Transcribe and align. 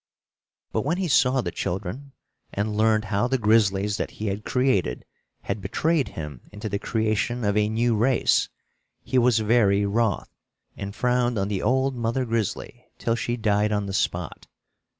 But 0.71 0.81
when 0.81 0.97
he 0.97 1.07
saw 1.07 1.41
the 1.41 1.51
children, 1.51 2.13
and 2.51 2.75
learned 2.75 3.05
how 3.05 3.27
the 3.27 3.37
grizzlies 3.37 3.97
that 3.97 4.09
he 4.17 4.29
had 4.29 4.43
created 4.43 5.05
had 5.41 5.61
betrayed 5.61 6.07
him 6.17 6.41
into 6.51 6.67
the 6.67 6.79
creation 6.79 7.43
of 7.43 7.55
a 7.55 7.69
new 7.69 7.95
race, 7.95 8.49
he 9.03 9.19
was 9.19 9.37
very 9.37 9.85
wroth, 9.85 10.33
and 10.75 10.95
frowned 10.95 11.37
on 11.37 11.49
the 11.49 11.61
old 11.61 11.95
mother 11.95 12.25
Grizzly 12.25 12.87
till 12.97 13.13
she 13.13 13.37
died 13.37 13.71
on 13.71 13.85
the 13.85 13.93
spot. 13.93 14.47